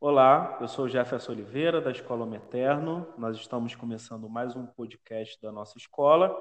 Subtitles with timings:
[0.00, 3.04] Olá, eu sou Jefferson Oliveira, da Escola Meterno.
[3.18, 6.32] Nós estamos começando mais um podcast da nossa escola.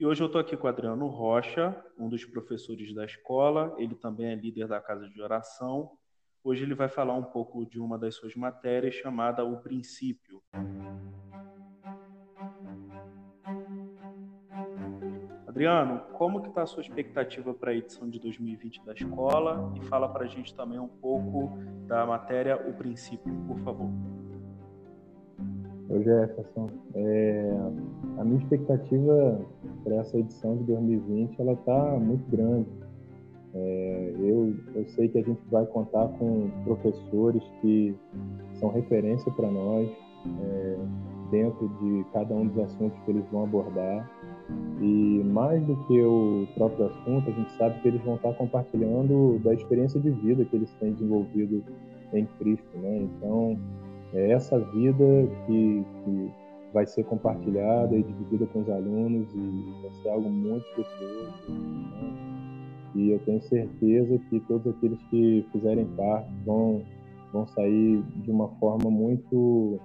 [0.00, 3.74] E hoje eu estou aqui com Adriano Rocha, um dos professores da escola.
[3.76, 5.90] Ele também é líder da Casa de Oração.
[6.42, 10.42] Hoje ele vai falar um pouco de uma das suas matérias chamada O Princípio.
[15.54, 19.72] Adriano, como que está a sua expectativa para a edição de 2020 da escola?
[19.76, 23.88] E fala para a gente também um pouco da matéria O Princípio, por favor.
[25.90, 26.68] Oi, Jefferson.
[26.96, 27.56] É,
[28.18, 29.46] a minha expectativa
[29.84, 32.68] para essa edição de 2020 ela está muito grande.
[33.54, 37.96] É, eu, eu sei que a gente vai contar com professores que
[38.54, 39.88] são referência para nós
[40.42, 40.76] é,
[41.30, 44.10] dentro de cada um dos assuntos que eles vão abordar.
[44.80, 49.40] E mais do que o próprio assunto, a gente sabe que eles vão estar compartilhando
[49.42, 51.64] da experiência de vida que eles têm desenvolvido
[52.12, 52.98] em Cristo, né?
[52.98, 53.58] Então,
[54.12, 55.04] é essa vida
[55.46, 56.30] que, que
[56.72, 61.50] vai ser compartilhada e dividida com os alunos e vai ser algo muito precioso.
[61.50, 62.14] Né?
[62.94, 66.82] E eu tenho certeza que todos aqueles que fizerem parte vão
[67.32, 69.80] vão sair de uma forma muito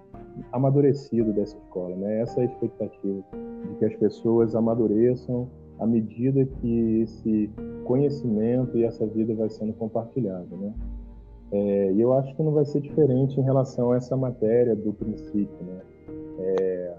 [0.52, 2.22] amadurecida dessa escola, né?
[2.22, 3.24] Essa é a expectativa
[3.68, 5.48] de que as pessoas amadureçam
[5.80, 7.50] à medida que esse
[7.86, 10.74] conhecimento e essa vida vai sendo compartilhada, né?
[11.52, 14.94] É, e eu acho que não vai ser diferente em relação a essa matéria do
[14.94, 15.82] princípio, né?
[16.40, 16.96] É,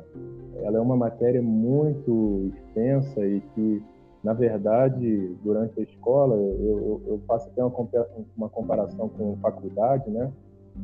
[0.62, 3.82] ela é uma matéria muito extensa e que,
[4.24, 7.72] na verdade, durante a escola, eu, eu, eu faço até uma,
[8.36, 10.32] uma comparação com faculdade, né?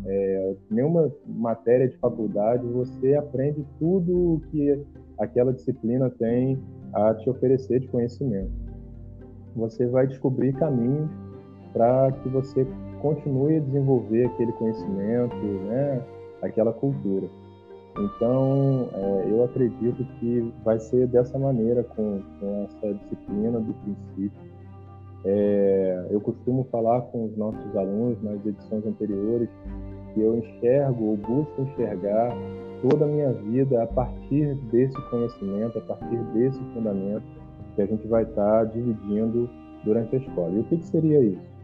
[0.05, 4.85] É, nenhuma matéria de faculdade você aprende tudo que
[5.19, 6.59] aquela disciplina tem
[6.93, 8.51] a te oferecer de conhecimento.
[9.55, 11.11] Você vai descobrir caminhos
[11.73, 12.67] para que você
[13.01, 16.03] continue a desenvolver aquele conhecimento, né,
[16.43, 17.29] aquela cultura.
[17.99, 24.57] Então, é, eu acredito que vai ser dessa maneira com, com essa disciplina do princípio.
[25.25, 29.49] É, eu costumo falar com os nossos alunos nas edições anteriores
[30.13, 32.37] que eu enxergo ou busco enxergar
[32.83, 37.25] toda a minha vida a partir desse conhecimento, a partir desse fundamento
[37.75, 39.49] que a gente vai estar dividindo
[39.85, 40.51] durante a escola.
[40.51, 41.57] E o que, que seria isso?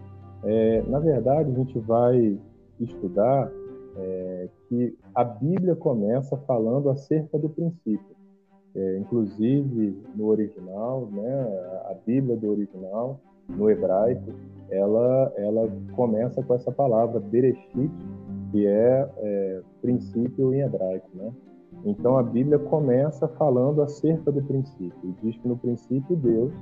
[0.44, 2.38] É, na verdade, a gente vai
[2.80, 3.50] estudar
[3.96, 8.16] é, que a Bíblia começa falando acerca do princípio.
[8.74, 11.42] É, inclusive, no original, né,
[11.90, 14.32] a Bíblia do original, no hebraico,
[14.70, 17.90] ela, ela começa com essa palavra, Bereshit,
[18.52, 21.32] que é, é princípio em hebraico, né?
[21.86, 24.92] Então a Bíblia começa falando acerca do princípio.
[25.02, 26.52] E diz que no princípio Deus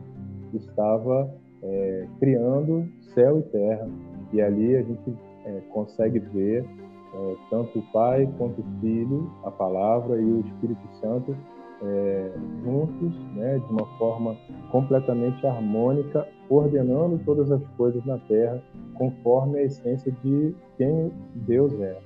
[0.55, 1.28] estava
[1.62, 3.89] é, criando céu e terra.
[4.33, 5.15] E ali a gente
[5.45, 6.65] é, consegue ver
[7.12, 11.37] é, tanto o Pai quanto o Filho, a Palavra e o Espírito Santo
[11.83, 14.37] é, juntos, né, de uma forma
[14.71, 18.61] completamente harmônica, ordenando todas as coisas na Terra
[18.94, 21.97] conforme a essência de quem Deus é.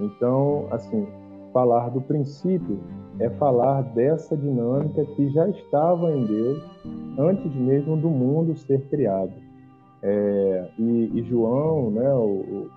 [0.00, 1.06] Então, assim,
[1.52, 2.80] falar do princípio
[3.18, 6.64] é falar dessa dinâmica que já estava em Deus
[7.18, 9.32] antes mesmo do mundo ser criado.
[10.02, 12.68] É, e, e, João, né, o,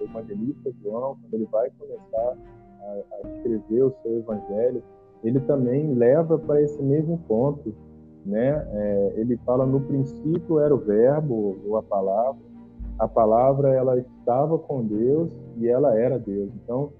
[0.00, 2.36] o evangelista João, quando ele vai começar
[2.80, 4.82] a, a escrever o seu evangelho,
[5.22, 7.72] ele também leva para esse mesmo ponto,
[8.24, 8.66] né?
[8.70, 12.40] É, ele fala no princípio era o verbo ou a palavra,
[12.98, 16.50] a palavra ela estava com Deus e ela era Deus.
[16.62, 16.90] Então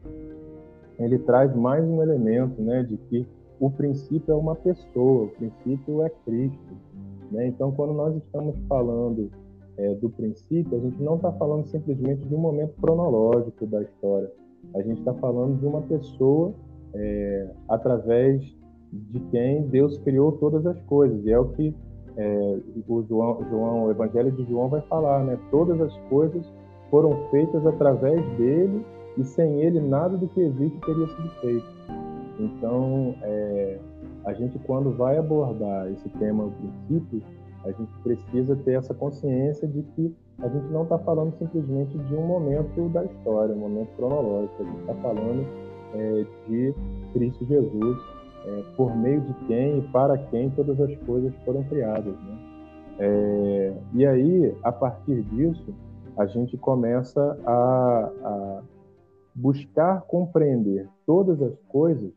[0.98, 3.26] ele traz mais um elemento, né, de que
[3.58, 6.74] o princípio é uma pessoa, o princípio é Cristo,
[7.30, 7.46] né?
[7.46, 9.30] Então quando nós estamos falando
[9.76, 14.30] é, do princípio, a gente não está falando simplesmente de um momento cronológico da história.
[14.74, 16.52] A gente está falando de uma pessoa
[16.94, 18.42] é, através
[18.92, 21.24] de quem Deus criou todas as coisas.
[21.24, 21.74] E é o que
[22.16, 25.38] é, o João, João, o Evangelho de João vai falar, né?
[25.50, 26.44] Todas as coisas
[26.90, 28.84] foram feitas através dele
[29.16, 31.66] e sem ele nada do que existe teria sido feito.
[32.38, 33.78] Então, é,
[34.24, 37.22] a gente quando vai abordar esse tema, o princípio,
[37.64, 42.14] a gente precisa ter essa consciência de que a gente não está falando simplesmente de
[42.14, 44.62] um momento da história, um momento cronológico.
[44.62, 45.46] A gente está falando
[45.94, 46.74] é, de
[47.12, 47.98] Cristo Jesus,
[48.44, 52.14] é, por meio de quem e para quem todas as coisas foram criadas.
[52.14, 52.38] Né?
[52.98, 55.74] É, e aí, a partir disso,
[56.16, 58.62] a gente começa a, a
[59.34, 62.12] buscar compreender todas as coisas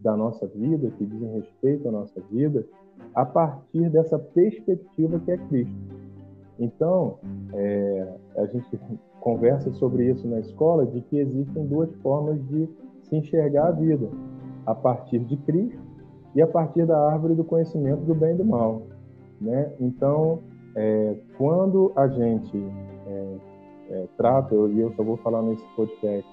[0.00, 2.66] da nossa vida, que dizem respeito à nossa vida,
[3.14, 6.02] a partir dessa perspectiva que é Cristo.
[6.58, 7.18] Então,
[7.54, 8.78] é, a gente
[9.20, 12.68] conversa sobre isso na escola, de que existem duas formas de
[13.02, 14.08] se enxergar a vida:
[14.66, 15.80] a partir de Cristo
[16.34, 18.82] e a partir da árvore do conhecimento do bem e do mal.
[19.40, 19.72] Né?
[19.80, 20.40] Então,
[20.74, 22.56] é, quando a gente
[23.06, 23.36] é,
[23.90, 26.30] é, trata, e eu só vou falar nesse podcast,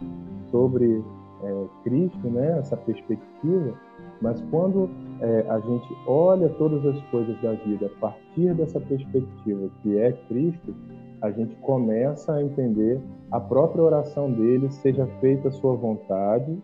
[0.50, 1.04] sobre
[1.44, 3.74] é, Cristo, né, essa perspectiva,
[4.22, 4.90] mas quando
[5.22, 10.12] é, a gente olha todas as coisas da vida a partir dessa perspectiva que é
[10.28, 10.75] Cristo,
[11.22, 13.00] a gente começa a entender
[13.32, 16.58] a própria oração dele, seja feita a sua vontade,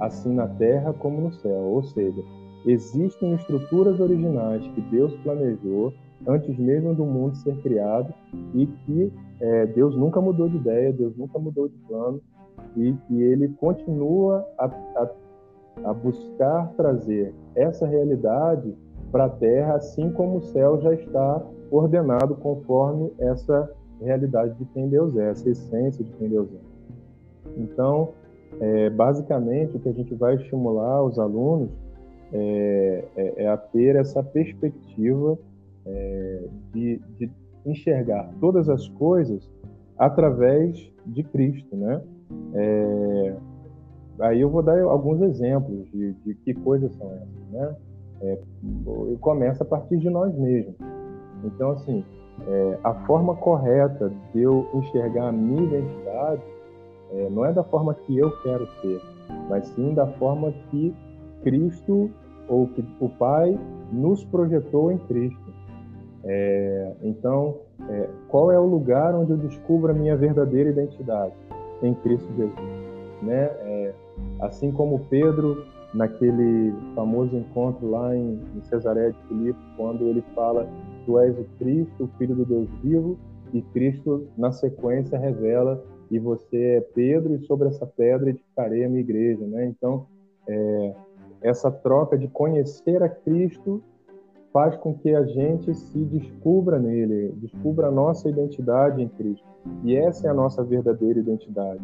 [0.00, 1.62] assim na terra como no céu.
[1.62, 2.22] Ou seja,
[2.66, 5.92] existem estruturas originais que Deus planejou
[6.26, 8.12] antes mesmo do mundo ser criado
[8.54, 12.20] e que é, Deus nunca mudou de ideia, Deus nunca mudou de plano
[12.76, 15.10] e que Ele continua a, a,
[15.84, 18.74] a buscar trazer essa realidade
[19.10, 23.70] para a Terra, assim como o céu já está ordenado conforme essa
[24.00, 26.72] realidade de quem Deus é, essa essência de quem Deus é.
[27.56, 28.10] Então,
[28.60, 31.70] é, basicamente, o que a gente vai estimular os alunos
[32.32, 35.38] é, é, é a ter essa perspectiva
[35.84, 37.30] é, de, de,
[37.64, 39.48] enxergar todas as coisas
[39.98, 42.02] através de Cristo, né?
[42.54, 43.36] É,
[44.20, 47.76] aí eu vou dar alguns exemplos de, de que coisas são essas, né?
[48.22, 48.38] É,
[49.20, 50.74] começa a partir de nós mesmos.
[51.44, 52.04] Então, assim,
[52.46, 56.42] é, a forma correta de eu enxergar a minha identidade
[57.12, 59.00] é, não é da forma que eu quero ser,
[59.48, 60.94] mas sim da forma que
[61.42, 62.10] Cristo
[62.48, 63.58] ou que o Pai
[63.92, 65.52] nos projetou em Cristo.
[66.24, 67.56] É, então,
[67.88, 71.32] é, qual é o lugar onde eu descubro a minha verdadeira identidade?
[71.82, 72.52] Em Cristo Jesus.
[73.22, 73.44] Né?
[73.44, 73.94] É,
[74.40, 80.66] assim como Pedro, naquele famoso encontro lá em, em Cesareia de Filipe, quando ele fala
[81.04, 83.18] Tu és o Cristo, o Filho do Deus vivo,
[83.52, 85.82] e Cristo, na sequência, revela
[86.12, 89.46] e você é Pedro, e sobre essa pedra edificarei a minha igreja.
[89.46, 89.64] Né?
[89.64, 90.06] Então,
[90.46, 90.94] é,
[91.40, 93.82] essa troca de conhecer a Cristo
[94.52, 99.46] faz com que a gente se descubra nele, descubra a nossa identidade em Cristo.
[99.82, 101.80] E essa é a nossa verdadeira identidade.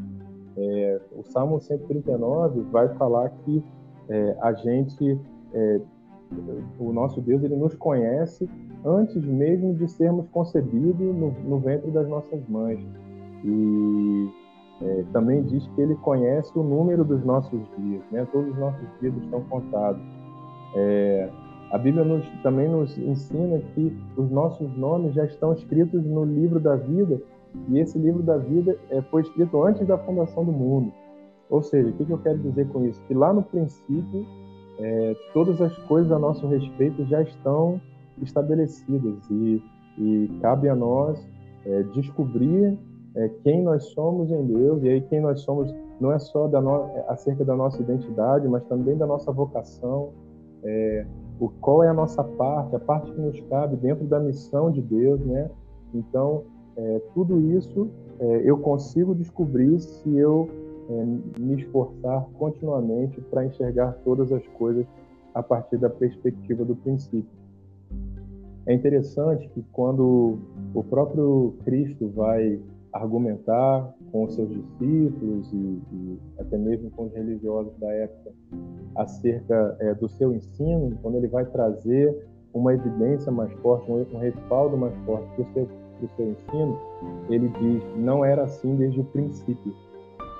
[0.59, 3.65] É, o Salmo 139 vai falar que
[4.11, 5.19] é, a gente,
[5.55, 5.81] é,
[6.79, 8.47] o nosso Deus, ele nos conhece
[8.85, 12.79] antes mesmo de sermos concebidos no, no ventre das nossas mães.
[13.45, 14.31] E
[14.81, 18.27] é, também diz que ele conhece o número dos nossos dias, né?
[18.33, 20.01] Todos os nossos dias estão contados.
[20.75, 21.31] É,
[21.71, 26.59] a Bíblia nos, também nos ensina que os nossos nomes já estão escritos no livro
[26.61, 27.21] da vida,
[27.69, 30.93] e esse livro da vida é, foi escrito antes da fundação do mundo.
[31.51, 33.01] Ou seja, o que, que eu quero dizer com isso?
[33.07, 34.27] Que lá no princípio,
[34.79, 37.81] é, todas as coisas a nosso respeito já estão
[38.23, 39.63] estabelecidas, e,
[39.99, 41.19] e cabe a nós
[41.67, 42.79] é, descobrir
[43.19, 46.61] é, quem nós somos em Deus, e aí quem nós somos não é só da
[46.61, 50.11] no, acerca da nossa identidade, mas também da nossa vocação.
[50.63, 51.05] É,
[51.41, 54.81] o qual é a nossa parte, a parte que nos cabe dentro da missão de
[54.81, 55.51] Deus, né?
[55.93, 56.45] Então,
[56.77, 57.89] é, tudo isso
[58.21, 60.49] é, eu consigo descobrir se eu
[60.89, 64.87] é, me esforçar continuamente para enxergar todas as coisas
[65.35, 67.37] a partir da perspectiva do princípio.
[68.65, 70.39] É interessante que quando
[70.73, 72.61] o próprio Cristo vai
[72.99, 75.57] argumentar com os seus discípulos e,
[75.93, 78.33] e até mesmo com os religiosos da época
[78.97, 82.17] acerca é, do seu ensino, quando ele vai trazer
[82.53, 85.69] uma evidência mais forte, um, respaldo mais forte para o seu,
[86.17, 86.79] seu ensino,
[87.29, 89.75] ele diz: não era assim desde o princípio.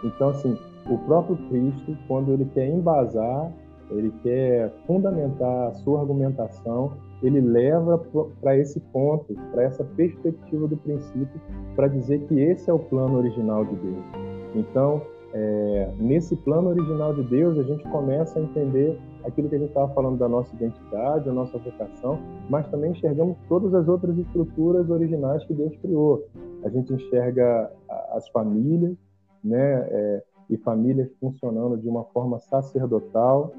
[0.05, 0.57] Então, assim,
[0.89, 3.53] o próprio Cristo, quando ele quer embasar,
[3.91, 6.93] ele quer fundamentar a sua argumentação,
[7.23, 7.99] ele leva
[8.41, 11.41] para esse ponto, para essa perspectiva do princípio,
[11.75, 14.05] para dizer que esse é o plano original de Deus.
[14.55, 15.03] Então,
[15.35, 19.69] é, nesse plano original de Deus, a gente começa a entender aquilo que a gente
[19.69, 22.19] estava falando da nossa identidade, a nossa vocação,
[22.49, 26.25] mas também enxergamos todas as outras estruturas originais que Deus criou.
[26.65, 27.71] A gente enxerga
[28.13, 28.97] as famílias,
[29.45, 33.53] né, é, e famílias funcionando de uma forma sacerdotal,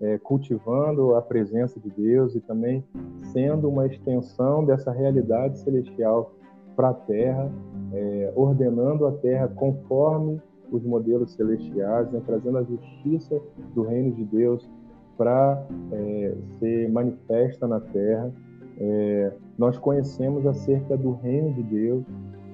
[0.00, 2.84] é, cultivando a presença de Deus e também
[3.32, 6.32] sendo uma extensão dessa realidade celestial
[6.74, 7.50] para a Terra,
[7.92, 13.40] é, ordenando a Terra conforme os modelos celestiais, né, trazendo a justiça
[13.74, 14.68] do reino de Deus
[15.16, 18.30] para é, ser manifesta na Terra.
[18.78, 22.04] É, nós conhecemos acerca do reino de Deus,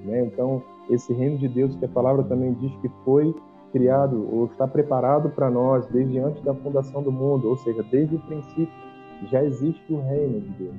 [0.05, 0.25] né?
[0.25, 3.35] então esse reino de Deus que a palavra também diz que foi
[3.73, 8.15] criado ou está preparado para nós desde antes da fundação do mundo, ou seja, desde
[8.15, 8.69] o princípio
[9.29, 10.75] já existe o reino de Deus.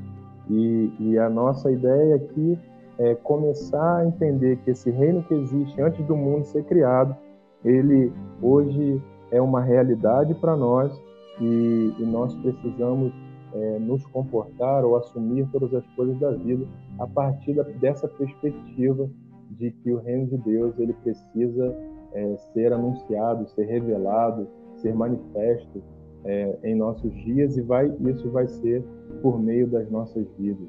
[0.48, 2.58] E, e a nossa ideia aqui
[2.98, 7.16] é, começar a entender que esse reino que existe antes do mundo ser criado,
[7.64, 10.96] ele hoje é uma realidade para nós
[11.40, 13.12] e, e, nós precisamos
[13.52, 16.64] é, nos comportar ou assumir todas as coisas da vida
[17.00, 19.08] a partir da, dessa perspectiva
[19.50, 21.74] de que o reino de Deus ele precisa
[22.14, 25.82] é, ser anunciado, ser revelado, ser manifesto
[26.24, 28.82] é, em nossos dias e vai isso vai ser
[29.20, 30.68] por meio das nossas vidas.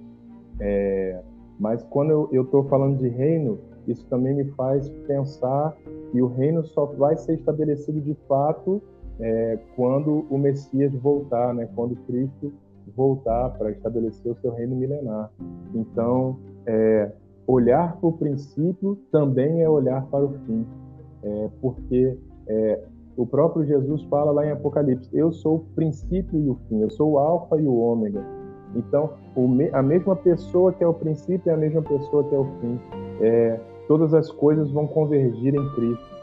[0.59, 1.21] É,
[1.59, 5.75] mas quando eu estou falando de reino, isso também me faz pensar
[6.11, 8.81] que o reino só vai ser estabelecido de fato
[9.19, 11.69] é, quando o Messias voltar, né?
[11.75, 12.51] Quando Cristo
[12.95, 15.31] voltar para estabelecer o seu reino milenar.
[15.73, 17.11] Então, é,
[17.47, 20.65] olhar para o princípio também é olhar para o fim,
[21.25, 22.17] é, porque
[22.47, 22.83] é,
[23.17, 26.89] o próprio Jesus fala lá em Apocalipse: Eu sou o princípio e o fim, eu
[26.91, 28.23] sou o Alfa e o Ômega.
[28.75, 29.11] Então,
[29.71, 32.79] a mesma pessoa que é o princípio é a mesma pessoa que é o fim.
[33.21, 36.15] É, todas as coisas vão convergir em Cristo.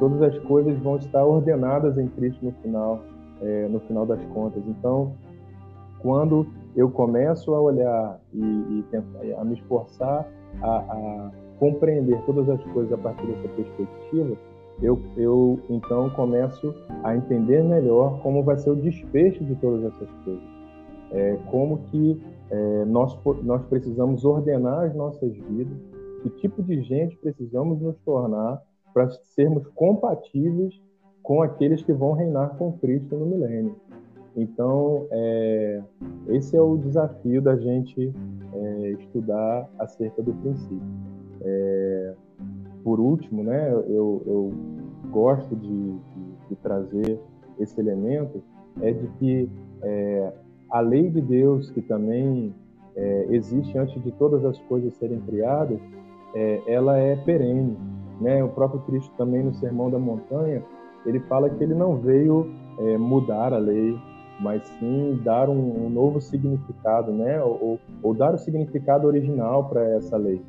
[0.00, 3.00] Todas as coisas vão estar ordenadas em Cristo no final,
[3.40, 4.62] é, no final das contas.
[4.66, 5.12] Então,
[6.00, 6.44] quando
[6.74, 10.26] eu começo a olhar e, e tentar, a me esforçar
[10.60, 11.30] a, a,
[11.62, 14.36] compreender todas as coisas a partir dessa perspectiva,
[14.82, 20.10] eu, eu então começo a entender melhor como vai ser o desfecho de todas essas
[20.24, 20.52] coisas
[21.12, 25.78] é, como que é, nós, nós precisamos ordenar as nossas vidas,
[26.22, 28.60] que tipo de gente precisamos nos tornar
[28.92, 30.80] para sermos compatíveis
[31.22, 33.76] com aqueles que vão reinar com Cristo no milênio.
[34.36, 35.82] Então, é,
[36.28, 38.12] esse é o desafio da gente
[38.54, 40.80] é, estudar acerca do princípio.
[41.44, 42.14] É,
[42.84, 44.52] por último, né, eu, eu
[45.10, 47.18] gosto de, de, de, trazer
[47.58, 48.42] esse elemento,
[48.80, 49.50] é de que
[49.82, 50.32] é,
[50.70, 52.54] a lei de Deus, que também
[52.96, 55.78] é, existe antes de todas as coisas serem criadas,
[56.34, 57.76] é, ela é perene.
[58.20, 58.42] Né?
[58.42, 60.62] O próprio Cristo também no Sermão da Montanha,
[61.04, 63.98] ele fala que ele não veio é, mudar a lei,
[64.40, 67.42] mas sim dar um, um novo significado, né?
[67.42, 70.40] ou, ou, dar o significado original para essa lei.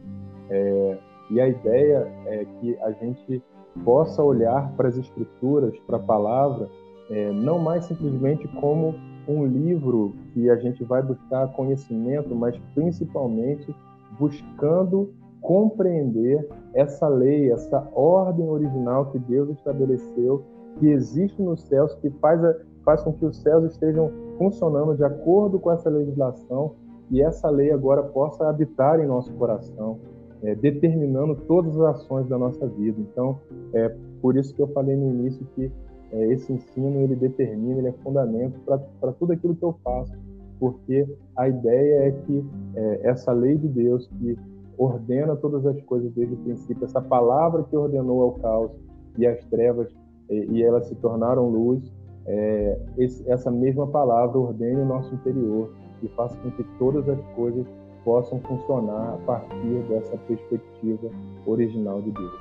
[0.54, 0.98] É,
[1.32, 3.44] e a ideia é que a gente
[3.84, 6.70] possa olhar para as Escrituras, para a palavra,
[7.10, 8.94] é, não mais simplesmente como
[9.28, 13.74] um livro que a gente vai buscar conhecimento, mas principalmente
[14.20, 20.44] buscando compreender essa lei, essa ordem original que Deus estabeleceu,
[20.80, 22.56] que existe nos céus, que faz, a,
[22.86, 26.76] faz com que os céus estejam funcionando de acordo com essa legislação
[27.12, 30.00] e essa lei agora possa habitar em nosso coração,
[30.44, 33.00] é, determinando todas as ações da nossa vida.
[33.00, 33.40] Então,
[33.74, 35.72] é por isso que eu falei no início que
[36.12, 40.14] é, esse ensino ele determina, ele é fundamento para tudo aquilo que eu faço,
[40.60, 42.46] porque a ideia é que
[42.76, 44.38] é, essa lei de Deus que
[44.78, 48.72] ordena todas as coisas desde o princípio, essa palavra que ordenou ao caos
[49.18, 49.94] e às trevas
[50.30, 51.92] e, e elas se tornaram luz,
[52.26, 57.20] é, esse, essa mesma palavra ordene o nosso interior e faça com que todas as
[57.36, 57.66] coisas
[58.04, 61.10] possam funcionar a partir dessa perspectiva
[61.46, 62.34] original de Deus.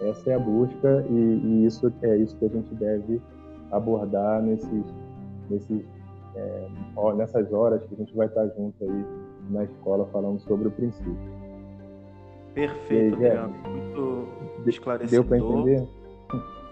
[0.00, 3.20] Essa é a busca e, e isso é isso que a gente deve
[3.70, 4.84] abordar nesses,
[5.50, 5.84] nesses
[6.36, 6.68] é,
[7.16, 9.04] nessas horas que a gente vai estar junto aí
[9.50, 11.16] na escola falando sobre o princípio.
[12.54, 13.54] Perfeito, aí, Adriano.
[13.68, 14.28] Muito
[14.66, 15.10] esclarecedor.
[15.10, 15.88] Deu para entender?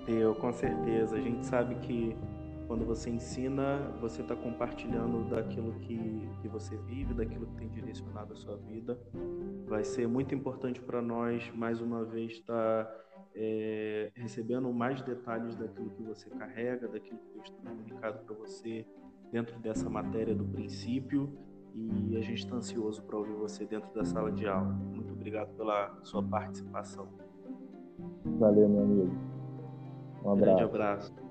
[0.07, 1.17] Deu, com certeza.
[1.17, 2.17] A gente sabe que
[2.67, 8.33] quando você ensina, você está compartilhando daquilo que, que você vive, daquilo que tem direcionado
[8.33, 8.99] a sua vida.
[9.67, 12.97] Vai ser muito importante para nós, mais uma vez, estar tá,
[13.35, 18.87] é, recebendo mais detalhes daquilo que você carrega, daquilo que Deus tem comunicado para você
[19.31, 21.33] dentro dessa matéria do princípio.
[21.75, 24.73] E a gente está ansioso para ouvir você dentro da sala de aula.
[24.73, 27.07] Muito obrigado pela sua participação.
[28.39, 29.15] Valeu, meu amigo.
[30.25, 30.57] Um abraço.
[30.57, 31.27] Grande abraço.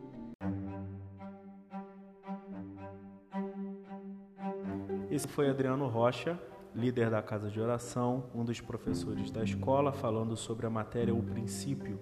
[5.15, 6.37] Esse foi Adriano Rocha,
[6.75, 11.23] líder da Casa de Oração, um dos professores da escola, falando sobre a matéria O
[11.23, 11.97] Princípio.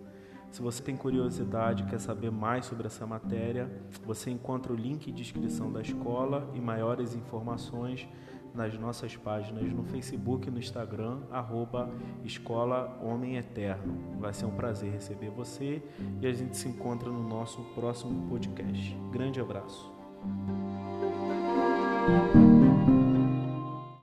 [0.49, 3.69] Se você tem curiosidade, quer saber mais sobre essa matéria,
[4.03, 8.09] você encontra o link de inscrição da escola e maiores informações
[8.51, 11.91] nas nossas páginas no Facebook e no Instagram, arroba
[12.23, 13.95] Escola Homem Eterno.
[14.19, 15.83] Vai ser um prazer receber você
[16.19, 18.97] e a gente se encontra no nosso próximo podcast.
[19.11, 19.93] Grande abraço.